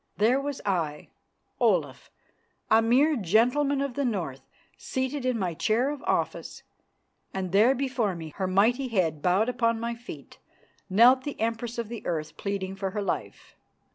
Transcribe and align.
There 0.17 0.41
was 0.41 0.61
I, 0.65 1.09
Olaf, 1.59 2.09
a 2.71 2.81
mere 2.81 3.15
gentleman 3.15 3.81
of 3.81 3.93
the 3.93 4.03
North, 4.03 4.41
seated 4.75 5.27
in 5.27 5.37
my 5.37 5.53
chair 5.53 5.91
of 5.91 6.01
office, 6.07 6.63
and 7.35 7.51
there 7.51 7.75
before 7.75 8.15
me, 8.15 8.29
her 8.37 8.47
mighty 8.47 8.87
head 8.87 9.21
bowed 9.21 9.47
upon 9.47 9.79
my 9.79 9.93
feet, 9.93 10.39
knelt 10.89 11.23
the 11.23 11.39
Empress 11.39 11.77
of 11.77 11.87
the 11.87 12.03
Earth 12.07 12.35
pleading 12.35 12.75
for 12.75 12.89
her 12.89 13.01
life. 13.03 13.55